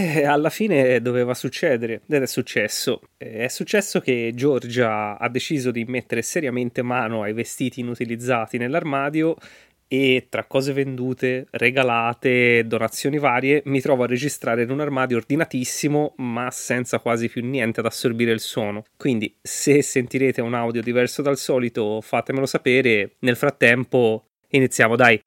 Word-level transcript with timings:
Eh, 0.00 0.24
alla 0.24 0.48
fine 0.48 1.02
doveva 1.02 1.34
succedere 1.34 2.02
ed 2.08 2.22
è 2.22 2.26
successo. 2.26 3.00
È 3.16 3.48
successo 3.48 3.98
che 3.98 4.30
Giorgia 4.32 5.18
ha 5.18 5.28
deciso 5.28 5.72
di 5.72 5.84
mettere 5.86 6.22
seriamente 6.22 6.82
mano 6.82 7.22
ai 7.22 7.32
vestiti 7.32 7.80
inutilizzati 7.80 8.58
nell'armadio 8.58 9.34
e 9.88 10.26
tra 10.28 10.44
cose 10.44 10.72
vendute, 10.72 11.48
regalate, 11.50 12.64
donazioni 12.64 13.18
varie, 13.18 13.62
mi 13.64 13.80
trovo 13.80 14.04
a 14.04 14.06
registrare 14.06 14.62
in 14.62 14.70
un 14.70 14.80
armadio 14.80 15.16
ordinatissimo, 15.16 16.14
ma 16.18 16.48
senza 16.52 17.00
quasi 17.00 17.28
più 17.28 17.44
niente 17.44 17.80
ad 17.80 17.86
assorbire 17.86 18.30
il 18.30 18.40
suono. 18.40 18.84
Quindi, 18.96 19.36
se 19.42 19.82
sentirete 19.82 20.40
un 20.40 20.54
audio 20.54 20.80
diverso 20.80 21.22
dal 21.22 21.38
solito, 21.38 22.00
fatemelo 22.02 22.46
sapere. 22.46 23.16
Nel 23.20 23.34
frattempo, 23.34 24.26
iniziamo, 24.50 24.94
dai. 24.94 25.20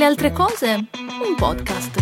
Le 0.00 0.06
altre 0.06 0.32
cose, 0.32 0.66
un 0.66 1.34
podcast. 1.36 1.98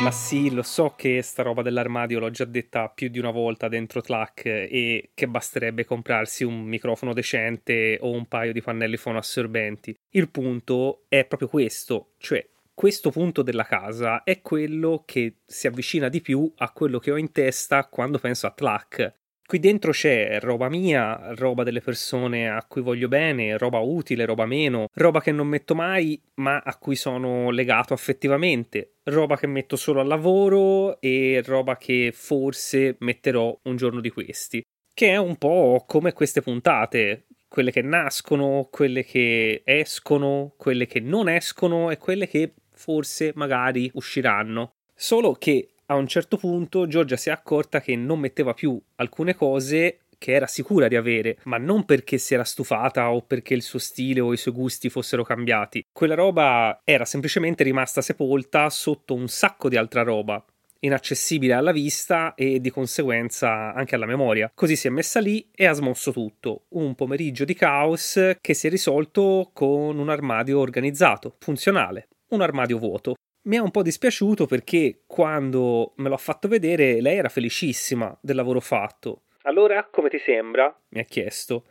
Ma 0.00 0.10
sì, 0.12 0.52
lo 0.52 0.62
so 0.62 0.94
che 0.96 1.22
sta 1.22 1.42
roba 1.42 1.62
dell'armadio 1.62 2.20
l'ho 2.20 2.30
già 2.30 2.44
detta 2.44 2.88
più 2.88 3.08
di 3.08 3.18
una 3.18 3.32
volta 3.32 3.66
dentro 3.66 4.00
Tlac 4.00 4.46
e 4.46 5.10
che 5.12 5.26
basterebbe 5.26 5.84
comprarsi 5.84 6.44
un 6.44 6.62
microfono 6.62 7.12
decente 7.12 7.98
o 8.00 8.12
un 8.12 8.26
paio 8.26 8.52
di 8.52 8.62
pannelli 8.62 8.96
fonoassorbenti. 8.96 9.98
Il 10.10 10.30
punto 10.30 11.02
è 11.08 11.24
proprio 11.24 11.48
questo, 11.48 12.10
cioè 12.18 12.46
questo 12.74 13.10
punto 13.10 13.42
della 13.42 13.64
casa 13.64 14.22
è 14.22 14.40
quello 14.40 15.02
che 15.04 15.40
si 15.44 15.66
avvicina 15.66 16.08
di 16.08 16.20
più 16.20 16.50
a 16.56 16.70
quello 16.72 16.98
che 16.98 17.10
ho 17.10 17.16
in 17.16 17.32
testa 17.32 17.86
quando 17.86 18.18
penso 18.18 18.46
a 18.46 18.50
Tlac. 18.50 19.18
Qui 19.50 19.58
dentro 19.58 19.90
c'è 19.90 20.38
roba 20.38 20.68
mia, 20.68 21.34
roba 21.34 21.64
delle 21.64 21.80
persone 21.80 22.48
a 22.48 22.64
cui 22.68 22.82
voglio 22.82 23.08
bene, 23.08 23.58
roba 23.58 23.80
utile, 23.80 24.24
roba 24.24 24.46
meno, 24.46 24.86
roba 24.94 25.20
che 25.20 25.32
non 25.32 25.48
metto 25.48 25.74
mai 25.74 26.22
ma 26.34 26.58
a 26.64 26.76
cui 26.78 26.94
sono 26.94 27.50
legato 27.50 27.92
affettivamente, 27.92 28.98
roba 29.04 29.36
che 29.36 29.48
metto 29.48 29.74
solo 29.74 30.00
al 30.00 30.06
lavoro 30.06 31.00
e 31.00 31.42
roba 31.44 31.76
che 31.76 32.12
forse 32.14 32.94
metterò 33.00 33.58
un 33.64 33.76
giorno 33.76 34.00
di 34.00 34.10
questi. 34.10 34.62
Che 34.94 35.08
è 35.08 35.16
un 35.16 35.36
po' 35.36 35.82
come 35.84 36.12
queste 36.12 36.42
puntate, 36.42 37.26
quelle 37.48 37.72
che 37.72 37.82
nascono, 37.82 38.68
quelle 38.70 39.04
che 39.04 39.62
escono, 39.64 40.54
quelle 40.56 40.86
che 40.86 41.00
non 41.00 41.28
escono 41.28 41.90
e 41.90 41.96
quelle 41.96 42.28
che 42.28 42.54
forse 42.80 43.32
magari 43.34 43.90
usciranno. 43.92 44.72
Solo 44.94 45.34
che 45.34 45.72
a 45.86 45.96
un 45.96 46.06
certo 46.06 46.38
punto 46.38 46.86
Giorgia 46.86 47.16
si 47.16 47.28
è 47.28 47.32
accorta 47.32 47.80
che 47.82 47.94
non 47.94 48.18
metteva 48.18 48.54
più 48.54 48.80
alcune 48.96 49.34
cose 49.34 50.00
che 50.16 50.32
era 50.32 50.46
sicura 50.46 50.88
di 50.88 50.96
avere, 50.96 51.38
ma 51.44 51.56
non 51.56 51.84
perché 51.84 52.18
si 52.18 52.34
era 52.34 52.44
stufata 52.44 53.10
o 53.10 53.22
perché 53.22 53.54
il 53.54 53.62
suo 53.62 53.78
stile 53.78 54.20
o 54.20 54.32
i 54.32 54.36
suoi 54.36 54.54
gusti 54.54 54.90
fossero 54.90 55.24
cambiati. 55.24 55.84
Quella 55.92 56.14
roba 56.14 56.80
era 56.84 57.04
semplicemente 57.04 57.64
rimasta 57.64 58.02
sepolta 58.02 58.68
sotto 58.70 59.14
un 59.14 59.28
sacco 59.28 59.68
di 59.68 59.76
altra 59.76 60.02
roba, 60.02 60.44
inaccessibile 60.80 61.54
alla 61.54 61.72
vista 61.72 62.34
e 62.34 62.60
di 62.60 62.70
conseguenza 62.70 63.72
anche 63.72 63.94
alla 63.94 64.06
memoria. 64.06 64.50
Così 64.54 64.76
si 64.76 64.86
è 64.86 64.90
messa 64.90 65.20
lì 65.20 65.48
e 65.54 65.66
ha 65.66 65.72
smosso 65.72 66.12
tutto. 66.12 66.64
Un 66.70 66.94
pomeriggio 66.94 67.44
di 67.44 67.54
caos 67.54 68.36
che 68.40 68.54
si 68.54 68.66
è 68.66 68.70
risolto 68.70 69.50
con 69.52 69.98
un 69.98 70.08
armadio 70.08 70.58
organizzato, 70.58 71.36
funzionale, 71.38 72.08
un 72.30 72.42
armadio 72.42 72.78
vuoto 72.78 73.14
mi 73.42 73.56
è 73.56 73.58
un 73.58 73.70
po' 73.70 73.82
dispiaciuto 73.82 74.46
perché 74.46 75.02
quando 75.06 75.94
me 75.96 76.08
l'ho 76.08 76.16
fatto 76.18 76.46
vedere 76.46 77.00
lei 77.00 77.16
era 77.16 77.28
felicissima 77.28 78.16
del 78.20 78.36
lavoro 78.36 78.60
fatto. 78.60 79.22
Allora, 79.42 79.88
come 79.90 80.10
ti 80.10 80.18
sembra? 80.18 80.74
mi 80.88 81.00
ha 81.00 81.04
chiesto. 81.04 81.64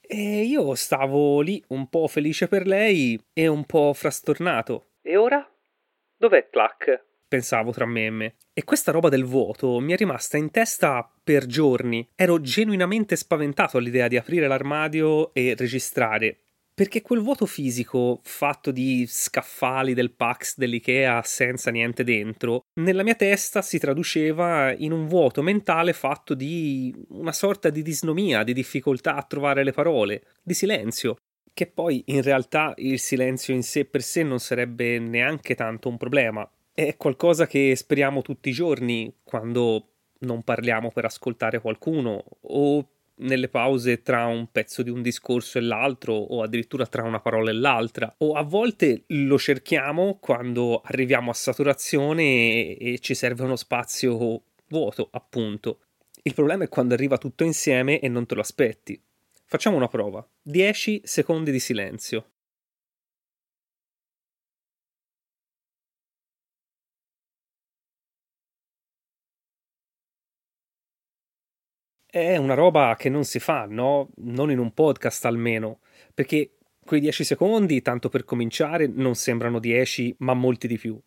E 0.00 0.42
io 0.42 0.74
stavo 0.74 1.40
lì 1.40 1.62
un 1.68 1.88
po' 1.88 2.08
felice 2.08 2.48
per 2.48 2.66
lei 2.66 3.16
e 3.32 3.46
un 3.46 3.64
po' 3.64 3.92
frastornato. 3.94 4.94
E 5.02 5.16
ora? 5.16 5.48
Dov'è 6.16 6.48
Clack? 6.50 7.04
pensavo 7.30 7.70
tra 7.70 7.86
me 7.86 8.06
e 8.06 8.10
me. 8.10 8.34
E 8.52 8.64
questa 8.64 8.90
roba 8.90 9.08
del 9.08 9.24
vuoto 9.24 9.78
mi 9.78 9.92
è 9.92 9.96
rimasta 9.96 10.36
in 10.36 10.50
testa 10.50 11.08
per 11.22 11.46
giorni. 11.46 12.06
Ero 12.16 12.40
genuinamente 12.40 13.14
spaventato 13.14 13.78
all'idea 13.78 14.08
di 14.08 14.16
aprire 14.16 14.48
l'armadio 14.48 15.32
e 15.32 15.54
registrare 15.56 16.38
perché 16.80 17.02
quel 17.02 17.20
vuoto 17.20 17.44
fisico 17.44 18.20
fatto 18.22 18.70
di 18.70 19.04
scaffali 19.06 19.92
del 19.92 20.12
Pax 20.12 20.56
dell'IKEA 20.56 21.20
senza 21.22 21.70
niente 21.70 22.04
dentro, 22.04 22.62
nella 22.80 23.02
mia 23.02 23.14
testa 23.14 23.60
si 23.60 23.78
traduceva 23.78 24.72
in 24.72 24.90
un 24.90 25.06
vuoto 25.06 25.42
mentale 25.42 25.92
fatto 25.92 26.32
di 26.32 26.90
una 27.08 27.32
sorta 27.32 27.68
di 27.68 27.82
disnomia, 27.82 28.44
di 28.44 28.54
difficoltà 28.54 29.14
a 29.14 29.22
trovare 29.24 29.62
le 29.62 29.72
parole, 29.72 30.22
di 30.42 30.54
silenzio. 30.54 31.18
Che 31.52 31.66
poi 31.66 32.02
in 32.06 32.22
realtà 32.22 32.72
il 32.78 32.98
silenzio 32.98 33.52
in 33.52 33.62
sé 33.62 33.84
per 33.84 34.00
sé 34.00 34.22
non 34.22 34.38
sarebbe 34.38 34.98
neanche 34.98 35.54
tanto 35.54 35.90
un 35.90 35.98
problema. 35.98 36.50
È 36.72 36.96
qualcosa 36.96 37.46
che 37.46 37.76
speriamo 37.76 38.22
tutti 38.22 38.48
i 38.48 38.52
giorni 38.52 39.14
quando 39.22 39.88
non 40.20 40.42
parliamo 40.42 40.90
per 40.90 41.04
ascoltare 41.04 41.60
qualcuno 41.60 42.24
o 42.40 42.88
nelle 43.20 43.48
pause 43.48 44.02
tra 44.02 44.26
un 44.26 44.50
pezzo 44.50 44.82
di 44.82 44.90
un 44.90 45.02
discorso 45.02 45.58
e 45.58 45.62
l'altro 45.62 46.14
o 46.14 46.42
addirittura 46.42 46.86
tra 46.86 47.02
una 47.02 47.20
parola 47.20 47.50
e 47.50 47.54
l'altra. 47.54 48.12
O 48.18 48.34
a 48.34 48.42
volte 48.42 49.04
lo 49.08 49.38
cerchiamo 49.38 50.18
quando 50.20 50.80
arriviamo 50.84 51.30
a 51.30 51.34
saturazione 51.34 52.76
e, 52.76 52.98
ci 53.00 53.14
serve 53.14 53.44
uno 53.44 53.56
spazio 53.56 54.42
vuoto 54.68 55.08
appunto. 55.12 55.80
Il 56.22 56.34
problema 56.34 56.64
è 56.64 56.68
quando 56.68 56.94
arriva 56.94 57.18
tutto 57.18 57.44
insieme 57.44 58.00
e 58.00 58.08
non 58.08 58.26
te 58.26 58.34
lo 58.34 58.40
aspetti. 58.40 59.00
Facciamo 59.44 59.76
una 59.76 59.88
prova. 59.88 60.26
10 60.42 61.02
secondi 61.04 61.50
di 61.50 61.60
silenzio 61.60 62.26
è 72.10 72.36
una 72.36 72.54
roba 72.54 72.96
che 72.98 73.08
non 73.08 73.24
si 73.24 73.38
fa, 73.38 73.66
no? 73.68 74.10
Non 74.16 74.50
in 74.50 74.58
un 74.58 74.72
podcast 74.74 75.24
almeno, 75.24 75.80
perché 76.12 76.56
quei 76.84 77.00
10 77.00 77.24
secondi, 77.24 77.82
tanto 77.82 78.08
per 78.08 78.24
cominciare, 78.24 78.86
non 78.86 79.14
sembrano 79.14 79.60
10, 79.60 80.16
ma 80.18 80.34
molti 80.34 80.66
di 80.66 80.76
più. 80.76 81.00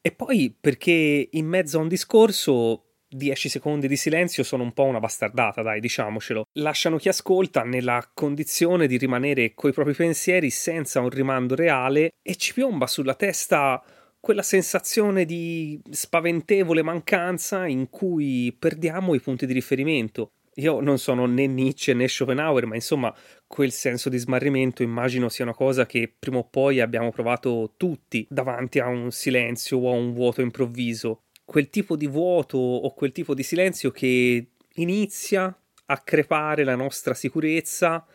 E 0.00 0.12
poi 0.12 0.56
perché 0.58 1.28
in 1.30 1.46
mezzo 1.46 1.78
a 1.78 1.82
un 1.82 1.88
discorso 1.88 2.84
10 3.08 3.48
secondi 3.48 3.88
di 3.88 3.96
silenzio 3.96 4.42
sono 4.42 4.62
un 4.62 4.72
po' 4.72 4.84
una 4.84 5.00
bastardata, 5.00 5.62
dai, 5.62 5.80
diciamocelo. 5.80 6.46
Lasciano 6.54 6.96
chi 6.96 7.08
ascolta 7.08 7.62
nella 7.62 8.10
condizione 8.14 8.86
di 8.86 8.96
rimanere 8.96 9.54
coi 9.54 9.72
propri 9.72 9.94
pensieri 9.94 10.50
senza 10.50 11.00
un 11.00 11.10
rimando 11.10 11.54
reale 11.54 12.14
e 12.22 12.36
ci 12.36 12.52
piomba 12.54 12.86
sulla 12.86 13.14
testa 13.14 13.82
quella 14.22 14.42
sensazione 14.42 15.24
di 15.24 15.80
spaventevole 15.90 16.84
mancanza 16.84 17.66
in 17.66 17.90
cui 17.90 18.54
perdiamo 18.56 19.14
i 19.14 19.20
punti 19.20 19.46
di 19.46 19.52
riferimento. 19.52 20.34
Io 20.56 20.78
non 20.78 20.98
sono 20.98 21.26
né 21.26 21.48
Nietzsche 21.48 21.92
né 21.92 22.06
Schopenhauer, 22.06 22.66
ma 22.66 22.76
insomma 22.76 23.12
quel 23.48 23.72
senso 23.72 24.08
di 24.08 24.18
smarrimento 24.18 24.84
immagino 24.84 25.28
sia 25.28 25.44
una 25.44 25.54
cosa 25.54 25.86
che 25.86 26.14
prima 26.16 26.38
o 26.38 26.44
poi 26.44 26.78
abbiamo 26.78 27.10
provato 27.10 27.74
tutti 27.76 28.24
davanti 28.30 28.78
a 28.78 28.86
un 28.86 29.10
silenzio 29.10 29.78
o 29.78 29.90
a 29.90 29.96
un 29.96 30.12
vuoto 30.12 30.40
improvviso. 30.40 31.24
Quel 31.44 31.68
tipo 31.68 31.96
di 31.96 32.06
vuoto 32.06 32.58
o 32.58 32.94
quel 32.94 33.10
tipo 33.10 33.34
di 33.34 33.42
silenzio 33.42 33.90
che 33.90 34.50
inizia 34.74 35.52
a 35.86 35.98
crepare 35.98 36.62
la 36.62 36.76
nostra 36.76 37.14
sicurezza 37.14 38.06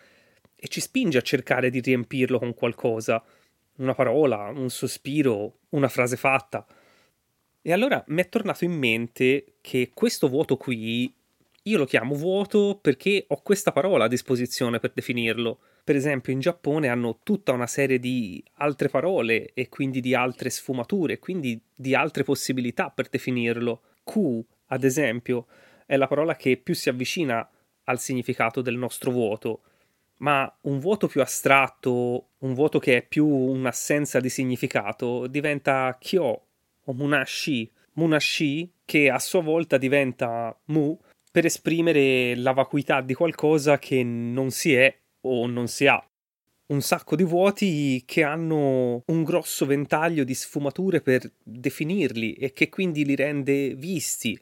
e 0.55 0.69
ci 0.69 0.79
spinge 0.79 1.17
a 1.17 1.21
cercare 1.21 1.69
di 1.69 1.81
riempirlo 1.81 2.39
con 2.39 2.53
qualcosa 2.53 3.21
una 3.77 3.93
parola, 3.93 4.51
un 4.53 4.69
sospiro, 4.69 5.59
una 5.69 5.87
frase 5.87 6.15
fatta. 6.15 6.65
E 7.61 7.71
allora 7.71 8.03
mi 8.07 8.21
è 8.21 8.29
tornato 8.29 8.63
in 8.63 8.71
mente 8.71 9.55
che 9.61 9.91
questo 9.93 10.29
vuoto 10.29 10.55
qui 10.57 11.13
io 11.67 11.77
lo 11.77 11.85
chiamo 11.85 12.15
vuoto 12.15 12.79
perché 12.81 13.25
ho 13.27 13.41
questa 13.41 13.73
parola 13.73 14.05
a 14.05 14.07
disposizione 14.07 14.79
per 14.79 14.93
definirlo. 14.93 15.59
Per 15.83 15.95
esempio, 15.97 16.31
in 16.31 16.39
Giappone 16.39 16.87
hanno 16.87 17.19
tutta 17.23 17.51
una 17.51 17.67
serie 17.67 17.99
di 17.99 18.41
altre 18.55 18.87
parole 18.87 19.51
e 19.53 19.67
quindi 19.67 19.99
di 19.99 20.15
altre 20.15 20.49
sfumature, 20.49 21.19
quindi 21.19 21.61
di 21.75 21.93
altre 21.93 22.23
possibilità 22.23 22.89
per 22.89 23.09
definirlo. 23.09 23.81
Ku, 24.03 24.43
ad 24.67 24.85
esempio, 24.85 25.47
è 25.85 25.97
la 25.97 26.07
parola 26.07 26.37
che 26.37 26.55
più 26.55 26.73
si 26.73 26.87
avvicina 26.87 27.49
al 27.83 27.99
significato 27.99 28.61
del 28.61 28.75
nostro 28.75 29.11
vuoto 29.11 29.61
ma 30.17 30.51
un 30.61 30.79
vuoto 30.79 31.07
più 31.07 31.21
astratto, 31.21 32.29
un 32.39 32.53
vuoto 32.53 32.79
che 32.79 32.97
è 32.97 33.01
più 33.03 33.27
un'assenza 33.27 34.19
di 34.19 34.29
significato, 34.29 35.27
diventa 35.27 35.95
Kyo 35.99 36.41
o 36.83 36.93
Munashi. 36.93 37.71
Munashi 37.93 38.71
che 38.85 39.09
a 39.09 39.19
sua 39.19 39.41
volta 39.41 39.77
diventa 39.77 40.55
Mu 40.65 40.97
per 41.31 41.45
esprimere 41.45 42.35
la 42.35 42.51
vacuità 42.51 43.01
di 43.01 43.13
qualcosa 43.13 43.77
che 43.79 44.03
non 44.03 44.51
si 44.51 44.73
è 44.73 44.95
o 45.21 45.47
non 45.47 45.67
si 45.67 45.87
ha. 45.87 46.03
un 46.67 46.81
sacco 46.81 47.15
di 47.15 47.23
vuoti 47.23 48.03
che 48.05 48.23
hanno 48.23 49.01
un 49.05 49.23
grosso 49.23 49.65
ventaglio 49.65 50.23
di 50.23 50.33
sfumature 50.33 51.01
per 51.01 51.31
definirli 51.41 52.33
e 52.33 52.51
che 52.51 52.67
quindi 52.69 53.05
li 53.05 53.15
rende 53.15 53.73
visti, 53.75 54.37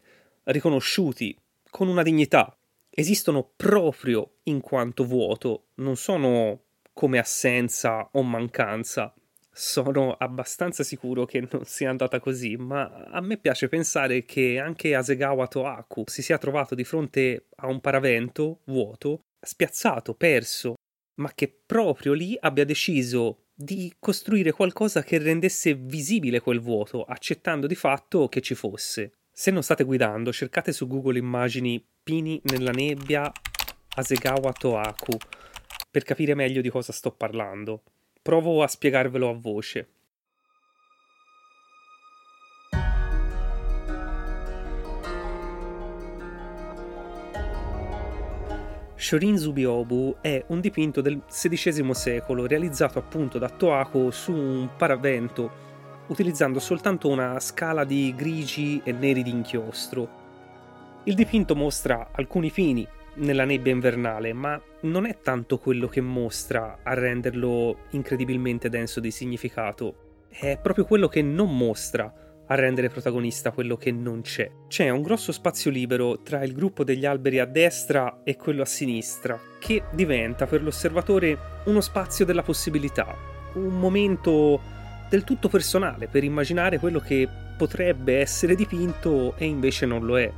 riconosciuti, 0.46 1.38
con 1.70 1.88
una 1.88 2.02
dignità. 2.02 2.56
Esistono 2.98 3.52
proprio 3.58 4.38
in 4.44 4.62
quanto 4.62 5.04
vuoto, 5.04 5.66
non 5.76 5.98
sono 5.98 6.62
come 6.94 7.20
assenza 7.20 8.08
o 8.14 8.24
mancanza. 8.24 9.14
Sono 9.52 10.14
abbastanza 10.14 10.82
sicuro 10.82 11.26
che 11.26 11.46
non 11.52 11.66
sia 11.66 11.90
andata 11.90 12.22
così, 12.22 12.56
ma 12.56 12.86
a 13.12 13.20
me 13.20 13.36
piace 13.38 13.68
pensare 13.68 14.24
che 14.24 14.60
anche 14.60 14.96
Asegawa 14.96 15.46
Toaku 15.48 16.04
si 16.08 16.22
sia 16.22 16.38
trovato 16.38 16.74
di 16.74 16.86
fronte 16.86 17.48
a 17.58 17.68
un 17.68 17.82
paravento 17.82 18.62
vuoto, 18.64 19.20
spiazzato, 19.42 20.14
perso, 20.14 20.76
ma 21.16 21.34
che 21.34 21.54
proprio 21.66 22.14
lì 22.14 22.38
abbia 22.40 22.64
deciso 22.64 23.48
di 23.54 23.94
costruire 24.00 24.54
qualcosa 24.54 25.04
che 25.04 25.18
rendesse 25.18 25.74
visibile 25.74 26.40
quel 26.40 26.62
vuoto, 26.62 27.04
accettando 27.04 27.68
di 27.68 27.76
fatto 27.76 28.30
che 28.30 28.40
ci 28.40 28.56
fosse. 28.56 29.12
Se 29.38 29.52
non 29.52 29.64
state 29.64 29.84
guidando, 29.84 30.32
cercate 30.32 30.72
su 30.72 30.88
Google 30.88 31.18
immagini 31.18 31.86
Pini 32.02 32.40
nella 32.46 32.72
nebbia 32.72 33.30
Asegawa 33.96 34.54
Toaku 34.54 35.18
per 35.92 36.04
capire 36.04 36.34
meglio 36.36 36.62
di 36.62 36.70
cosa 36.70 36.94
sto 36.94 37.12
parlando. 37.12 37.84
Provo 38.22 38.64
a 38.64 38.68
spiegarvelo 38.68 39.30
a 39.30 39.34
voce. 39.34 39.90
Shorin 48.96 49.38
Zubiobu 49.38 50.16
è 50.22 50.46
un 50.48 50.62
dipinto 50.62 51.02
del 51.02 51.22
XVI 51.28 51.94
secolo 51.94 52.48
realizzato 52.48 53.00
appunto 53.00 53.38
da 53.38 53.50
Toako 53.50 54.12
su 54.12 54.32
un 54.32 54.70
paravento 54.78 55.66
utilizzando 56.08 56.60
soltanto 56.60 57.08
una 57.08 57.40
scala 57.40 57.84
di 57.84 58.14
grigi 58.16 58.82
e 58.84 58.92
neri 58.92 59.24
di 59.24 59.32
inchiostro. 59.32 60.24
Il 61.04 61.16
dipinto 61.16 61.56
mostra 61.56 62.10
alcuni 62.12 62.52
pini 62.52 62.88
nella 63.16 63.46
nebbia 63.46 63.72
invernale, 63.72 64.34
ma 64.34 64.60
non 64.82 65.06
è 65.06 65.20
tanto 65.22 65.58
quello 65.58 65.88
che 65.88 66.02
mostra 66.02 66.80
a 66.84 66.94
renderlo 66.94 67.78
incredibilmente 67.92 68.70
denso 68.70 69.00
di 69.00 69.12
significato, 69.12 70.26
è 70.30 70.60
proprio 70.62 70.86
quello 70.86 71.08
che 71.08 71.22
non 71.22 71.56
mostra 71.56 72.14
a 72.48 72.56
rendere 72.56 72.90
protagonista 72.90 73.52
quello 73.52 73.76
che 73.76 73.92
non 73.92 74.22
c'è. 74.22 74.50
C'è 74.68 74.90
un 74.90 75.02
grosso 75.02 75.32
spazio 75.32 75.72
libero 75.72 76.22
tra 76.22 76.44
il 76.44 76.54
gruppo 76.54 76.84
degli 76.84 77.06
alberi 77.06 77.40
a 77.40 77.46
destra 77.46 78.22
e 78.24 78.36
quello 78.36 78.62
a 78.62 78.66
sinistra, 78.66 79.40
che 79.60 79.84
diventa 79.92 80.46
per 80.46 80.62
l'osservatore 80.62 81.38
uno 81.66 81.82
spazio 81.82 82.26
della 82.26 82.44
possibilità, 82.44 83.16
un 83.54 83.80
momento 83.80 84.74
del 85.10 85.24
tutto 85.24 85.50
personale 85.50 86.08
per 86.08 86.24
immaginare 86.24 86.80
quello 86.80 87.00
che 87.00 87.28
potrebbe 87.58 88.20
essere 88.20 88.56
dipinto 88.56 89.36
e 89.38 89.46
invece 89.46 89.86
non 89.86 90.06
lo 90.06 90.20
è. 90.20 90.32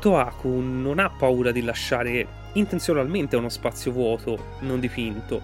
Toaku 0.00 0.60
non 0.60 0.98
ha 0.98 1.10
paura 1.10 1.52
di 1.52 1.62
lasciare 1.62 2.40
intenzionalmente 2.54 3.36
uno 3.36 3.48
spazio 3.48 3.92
vuoto, 3.92 4.56
non 4.60 4.80
dipinto, 4.80 5.40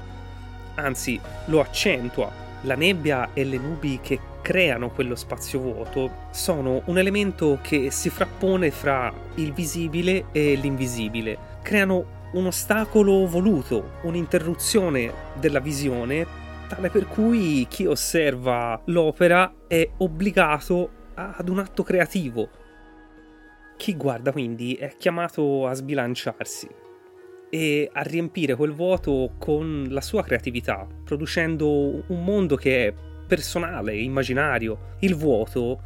anzi 0.75 1.20
lo 1.47 1.61
accentua. 1.61 2.47
La 2.62 2.75
nebbia 2.75 3.31
e 3.35 3.44
le 3.44 3.56
nubi 3.56 4.00
che 4.03 4.19
creano 4.43 4.91
quello 4.91 5.15
spazio 5.15 5.61
vuoto 5.61 6.11
sono 6.31 6.82
un 6.87 6.99
elemento 6.99 7.61
che 7.62 7.91
si 7.93 8.11
frappone 8.11 8.70
fra 8.73 9.12
il 9.35 9.53
visibile 9.53 10.26
e 10.32 10.55
l'invisibile. 10.56 11.38
Creano 11.62 12.17
un 12.32 12.47
ostacolo 12.47 13.26
voluto, 13.26 13.93
un'interruzione 14.03 15.12
della 15.38 15.61
visione, 15.61 16.26
tale 16.69 16.91
per 16.91 17.06
cui 17.06 17.67
chi 17.69 17.87
osserva 17.87 18.81
l'opera 18.85 19.53
è 19.67 19.88
obbligato 19.97 20.91
ad 21.15 21.49
un 21.49 21.59
atto 21.59 21.82
creativo. 21.82 22.49
Chi 23.76 23.97
guarda 23.97 24.31
quindi 24.31 24.75
è 24.75 24.94
chiamato 24.97 25.67
a 25.67 25.73
sbilanciarsi 25.73 26.69
e 27.50 27.88
a 27.91 28.03
riempire 28.03 28.55
quel 28.55 28.73
vuoto 28.73 29.32
con 29.38 29.87
la 29.88 30.03
sua 30.03 30.23
creatività, 30.23 30.87
producendo 31.05 32.05
un 32.06 32.25
mondo 32.25 32.56
che 32.56 32.88
è 32.88 32.94
personale, 33.26 33.97
immaginario. 33.97 34.97
Il 35.00 35.15
vuoto 35.15 35.81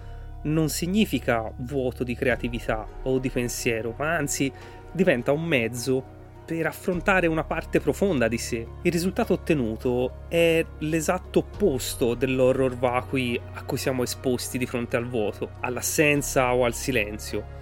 non 0.44 0.69
significa 0.69 1.52
vuoto 1.58 2.02
di 2.02 2.17
creatività 2.17 2.87
o 3.05 3.19
di 3.19 3.31
pensiero, 3.31 3.94
ma 3.96 4.17
anzi 4.17 4.52
diventa 4.90 5.31
un 5.31 5.44
mezzo 5.44 6.20
per 6.44 6.67
affrontare 6.67 7.27
una 7.27 7.44
parte 7.44 7.81
profonda 7.81 8.29
di 8.29 8.39
sé. 8.39 8.67
Il 8.83 8.93
risultato 8.93 9.33
ottenuto 9.35 10.25
è 10.29 10.65
l'esatto 10.79 11.41
opposto 11.41 12.15
dell'horror 12.15 12.77
vacui 12.77 13.41
a 13.55 13.65
cui 13.65 13.79
siamo 13.79 14.03
esposti 14.03 14.59
di 14.59 14.67
fronte 14.67 14.97
al 14.97 15.06
vuoto, 15.06 15.53
all'assenza 15.61 16.55
o 16.55 16.65
al 16.65 16.75
silenzio. 16.75 17.61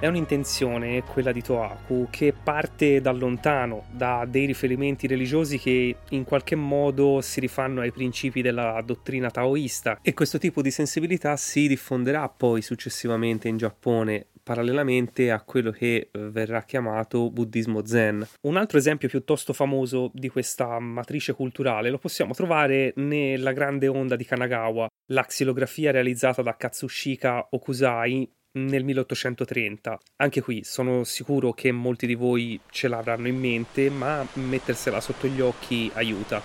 È 0.00 0.06
un'intenzione, 0.06 1.02
quella 1.02 1.30
di 1.30 1.42
Toaku, 1.42 2.06
che 2.08 2.32
parte 2.32 3.02
da 3.02 3.12
lontano, 3.12 3.84
da 3.92 4.26
dei 4.26 4.46
riferimenti 4.46 5.06
religiosi 5.06 5.58
che 5.58 5.94
in 6.08 6.24
qualche 6.24 6.54
modo 6.54 7.20
si 7.20 7.38
rifanno 7.38 7.82
ai 7.82 7.92
principi 7.92 8.40
della 8.40 8.82
dottrina 8.82 9.30
taoista 9.30 9.98
e 10.00 10.14
questo 10.14 10.38
tipo 10.38 10.62
di 10.62 10.70
sensibilità 10.70 11.36
si 11.36 11.68
diffonderà 11.68 12.30
poi 12.30 12.62
successivamente 12.62 13.48
in 13.48 13.58
Giappone 13.58 14.28
parallelamente 14.42 15.30
a 15.30 15.42
quello 15.42 15.70
che 15.70 16.08
eh, 16.10 16.18
verrà 16.30 16.62
chiamato 16.62 17.30
buddismo 17.30 17.84
zen. 17.84 18.26
Un 18.40 18.56
altro 18.56 18.78
esempio 18.78 19.06
piuttosto 19.06 19.52
famoso 19.52 20.10
di 20.14 20.30
questa 20.30 20.78
matrice 20.78 21.34
culturale 21.34 21.90
lo 21.90 21.98
possiamo 21.98 22.32
trovare 22.32 22.94
nella 22.96 23.52
grande 23.52 23.86
onda 23.86 24.16
di 24.16 24.24
Kanagawa, 24.24 24.88
la 25.12 25.24
xilografia 25.24 25.90
realizzata 25.90 26.40
da 26.40 26.56
Katsushika 26.56 27.48
Okusai 27.50 28.28
nel 28.52 28.84
1830. 28.84 29.98
Anche 30.16 30.40
qui 30.40 30.62
sono 30.64 31.04
sicuro 31.04 31.52
che 31.52 31.70
molti 31.70 32.06
di 32.06 32.14
voi 32.14 32.58
ce 32.70 32.88
l'avranno 32.88 33.28
in 33.28 33.38
mente, 33.38 33.90
ma 33.90 34.26
mettersela 34.34 35.00
sotto 35.00 35.26
gli 35.26 35.40
occhi 35.40 35.90
aiuta. 35.94 36.42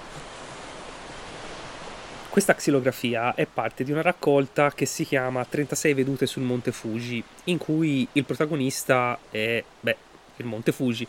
Questa 2.29 2.53
xilografia 2.53 3.33
è 3.33 3.45
parte 3.45 3.85
di 3.85 3.93
una 3.93 4.01
raccolta 4.01 4.71
che 4.71 4.85
si 4.85 5.05
chiama 5.05 5.45
36 5.45 5.93
vedute 5.93 6.25
sul 6.25 6.43
Monte 6.43 6.73
Fuji, 6.73 7.23
in 7.45 7.57
cui 7.57 8.05
il 8.11 8.25
protagonista 8.25 9.17
è, 9.31 9.63
beh, 9.79 9.97
il 10.37 10.45
Monte 10.45 10.73
Fuji. 10.73 11.07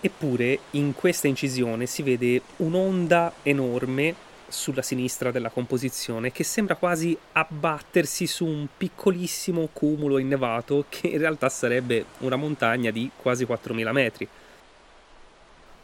Eppure 0.00 0.60
in 0.70 0.94
questa 0.94 1.26
incisione 1.26 1.84
si 1.84 2.02
vede 2.02 2.40
un'onda 2.56 3.34
enorme 3.42 4.14
sulla 4.48 4.82
sinistra 4.82 5.30
della 5.30 5.50
composizione 5.50 6.32
che 6.32 6.44
sembra 6.44 6.76
quasi 6.76 7.16
abbattersi 7.32 8.26
su 8.26 8.46
un 8.46 8.66
piccolissimo 8.76 9.68
cumulo 9.72 10.18
innevato 10.18 10.84
che 10.88 11.08
in 11.08 11.18
realtà 11.18 11.48
sarebbe 11.48 12.04
una 12.18 12.36
montagna 12.36 12.90
di 12.90 13.10
quasi 13.16 13.44
4000 13.44 13.92
metri. 13.92 14.28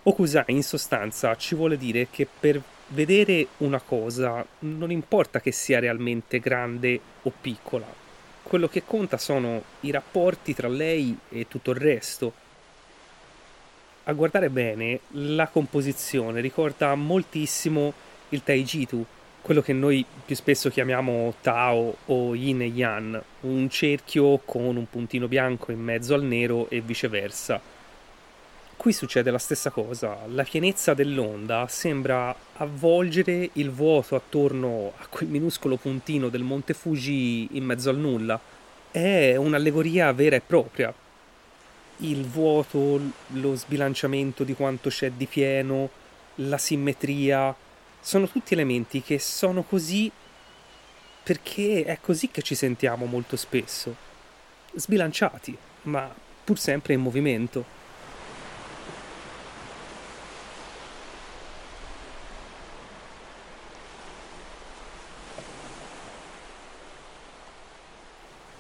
Okusai 0.05 0.45
in 0.49 0.63
sostanza 0.63 1.37
ci 1.37 1.55
vuole 1.55 1.77
dire 1.77 2.09
che 2.11 2.27
per 2.27 2.61
vedere 2.89 3.47
una 3.59 3.81
cosa 3.81 4.45
non 4.61 4.91
importa 4.91 5.41
che 5.41 5.53
sia 5.53 5.79
realmente 5.79 6.41
grande 6.41 7.01
o 7.23 7.33
piccola, 7.41 7.87
quello 8.43 8.69
che 8.69 8.85
conta 8.85 9.17
sono 9.17 9.63
i 9.81 9.91
rapporti 9.91 10.55
tra 10.55 10.69
lei 10.69 11.17
e 11.29 11.47
tutto 11.49 11.71
il 11.71 11.79
resto. 11.79 12.33
A 14.05 14.13
guardare 14.13 14.51
bene, 14.51 15.01
la 15.11 15.47
composizione 15.47 16.41
ricorda 16.41 16.95
moltissimo 16.97 17.93
il 18.33 18.43
Taijitu, 18.43 19.05
quello 19.43 19.61
che 19.61 19.73
noi 19.73 20.05
più 20.25 20.35
spesso 20.35 20.71
chiamiamo 20.71 21.35
Tao 21.41 21.97
o 22.07 22.35
Yin 22.35 22.63
e 22.63 22.67
Yan, 22.67 23.23
un 23.41 23.69
cerchio 23.69 24.39
con 24.45 24.77
un 24.77 24.89
puntino 24.89 25.29
bianco 25.29 25.73
in 25.73 25.81
mezzo 25.81 26.15
al 26.15 26.23
nero 26.23 26.69
e 26.71 26.81
viceversa. 26.81 27.61
Qui 28.77 28.93
succede 28.93 29.31
la 29.31 29.39
stessa 29.39 29.71
cosa, 29.71 30.17
la 30.29 30.45
pienezza 30.45 30.95
dell'onda 30.95 31.67
sembra 31.69 32.35
avvolgere 32.57 33.51
il 33.55 33.71
vuoto 33.71 34.17
attorno 34.17 34.93
a 34.97 35.07
quel 35.07 35.29
minuscolo 35.29 35.77
puntino 35.77 36.29
del 36.29 36.43
Monte 36.43 36.75
Fuji 36.75 37.49
in 37.53 37.65
mezzo 37.65 37.91
al 37.91 37.99
nulla. 37.99 38.41
È 38.91 39.37
un'allegoria 39.37 40.13
vera 40.13 40.37
e 40.37 40.41
propria. 40.41 40.93
Il 41.99 42.25
vuoto, 42.25 43.01
lo 43.29 43.55
sbilanciamento 43.55 44.43
di 44.43 44.55
quanto 44.55 44.89
c'è 44.89 45.13
di 45.13 45.27
pieno, 45.27 45.89
la 46.37 46.59
simmetria, 46.59 47.55
sono 48.03 48.29
tutti 48.29 48.53
elementi 48.53 49.01
che 49.01 49.21
sono 49.21 49.63
così 49.63 50.11
perché 51.23 51.85
è 51.85 51.99
così 52.01 52.29
che 52.29 52.43
ci 52.43 52.57
sentiamo 52.57 53.07
molto 53.07 53.37
spesso, 53.37 53.95
sbilanciati, 54.75 55.57
ma 55.83 56.13
pur 56.45 56.59
sempre 56.59 56.95
in 56.95 57.01
movimento. 57.01 57.81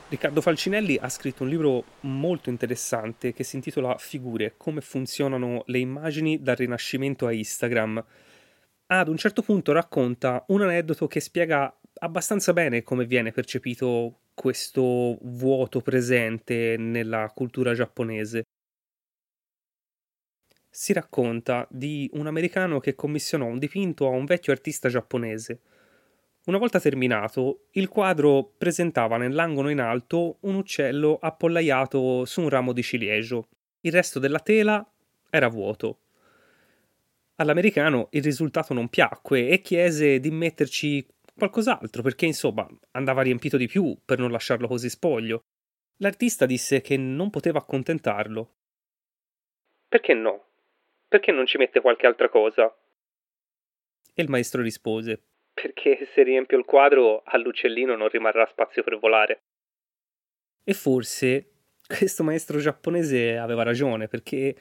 Riccardo 0.08 0.40
Falcinelli 0.40 0.98
ha 1.00 1.08
scritto 1.08 1.42
un 1.42 1.48
libro 1.48 1.84
molto 2.00 2.48
interessante 2.48 3.32
che 3.32 3.42
si 3.42 3.56
intitola 3.56 3.96
Figure, 3.98 4.54
come 4.56 4.82
funzionano 4.82 5.64
le 5.66 5.78
immagini 5.78 6.40
dal 6.40 6.54
Rinascimento 6.54 7.26
a 7.26 7.32
Instagram. 7.32 8.04
Ad 8.92 9.08
un 9.08 9.16
certo 9.16 9.40
punto 9.40 9.72
racconta 9.72 10.44
un 10.48 10.60
aneddoto 10.60 11.06
che 11.06 11.20
spiega 11.20 11.74
abbastanza 12.00 12.52
bene 12.52 12.82
come 12.82 13.06
viene 13.06 13.32
percepito 13.32 14.18
questo 14.34 15.18
vuoto 15.22 15.80
presente 15.80 16.76
nella 16.76 17.30
cultura 17.34 17.72
giapponese. 17.72 18.42
Si 20.68 20.92
racconta 20.92 21.66
di 21.70 22.10
un 22.14 22.26
americano 22.26 22.80
che 22.80 22.94
commissionò 22.94 23.46
un 23.46 23.58
dipinto 23.58 24.06
a 24.06 24.10
un 24.10 24.26
vecchio 24.26 24.52
artista 24.52 24.88
giapponese 24.88 25.60
una 26.44 26.58
volta 26.58 26.80
terminato, 26.80 27.66
il 27.72 27.88
quadro 27.88 28.54
presentava 28.58 29.16
nell'angolo 29.16 29.68
in 29.68 29.78
alto 29.78 30.38
un 30.40 30.56
uccello 30.56 31.16
appollaiato 31.20 32.24
su 32.24 32.40
un 32.40 32.48
ramo 32.48 32.72
di 32.72 32.82
ciliegio. 32.82 33.46
Il 33.82 33.92
resto 33.92 34.18
della 34.18 34.40
tela 34.40 34.84
era 35.30 35.46
vuoto. 35.46 36.01
All'americano 37.36 38.08
il 38.12 38.22
risultato 38.22 38.74
non 38.74 38.88
piacque 38.88 39.48
e 39.48 39.60
chiese 39.60 40.20
di 40.20 40.30
metterci 40.30 41.06
qualcos'altro 41.34 42.02
perché 42.02 42.26
insomma 42.26 42.66
andava 42.92 43.22
riempito 43.22 43.56
di 43.56 43.66
più 43.66 43.96
per 44.04 44.18
non 44.18 44.30
lasciarlo 44.30 44.68
così 44.68 44.88
spoglio. 44.88 45.44
L'artista 45.98 46.46
disse 46.46 46.80
che 46.80 46.96
non 46.96 47.30
poteva 47.30 47.58
accontentarlo. 47.58 48.54
Perché 49.88 50.14
no? 50.14 50.46
Perché 51.08 51.32
non 51.32 51.46
ci 51.46 51.58
mette 51.58 51.80
qualche 51.80 52.06
altra 52.06 52.28
cosa? 52.28 52.74
E 54.14 54.22
il 54.22 54.28
maestro 54.28 54.62
rispose: 54.62 55.22
perché 55.52 56.08
se 56.14 56.22
riempio 56.22 56.58
il 56.58 56.64
quadro 56.64 57.22
all'uccellino 57.24 57.94
non 57.96 58.08
rimarrà 58.08 58.46
spazio 58.46 58.82
per 58.82 58.98
volare. 58.98 59.42
E 60.64 60.72
forse 60.72 61.50
questo 61.86 62.22
maestro 62.22 62.58
giapponese 62.58 63.36
aveva 63.36 63.62
ragione, 63.62 64.08
perché 64.08 64.54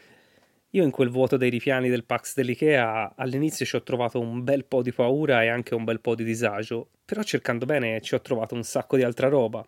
io 0.74 0.84
in 0.84 0.92
quel 0.92 1.10
vuoto 1.10 1.36
dei 1.36 1.50
ripiani 1.50 1.90
del 1.90 2.06
Pax 2.06 2.36
dell'Ikea 2.36 3.13
all'inizio 3.16 3.66
ci 3.66 3.75
ho 3.75 3.84
trovato 3.84 4.20
un 4.20 4.44
bel 4.44 4.63
po' 4.63 4.82
di 4.82 4.94
paura 4.94 5.44
e 5.44 5.50
anche 5.50 5.75
un 5.75 5.84
bel 5.84 6.00
po' 6.00 6.16
di 6.16 6.24
disagio, 6.24 6.92
però 7.04 7.24
cercando 7.24 7.66
bene 7.66 8.00
ci 8.01 8.16
ho 8.16 8.22
trovato 8.22 8.56
un 8.56 8.63
sacco 8.63 8.96
di 8.96 9.04
altra 9.04 9.28
roba, 9.28 9.66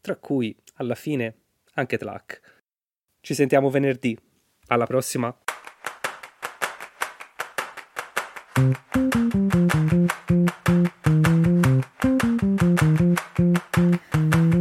tra 0.00 0.16
cui, 0.16 0.56
alla 0.76 0.94
fine, 0.94 1.34
anche 1.74 1.98
Tlac. 1.98 2.40
Ci 3.20 3.34
sentiamo 3.34 3.68
venerdì. 3.68 4.16
Alla 4.68 4.86
prossima! 4.86 5.36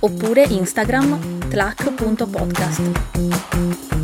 oppure 0.00 0.42
Instagram 0.42 1.48
tlac.podcast. 1.48 3.99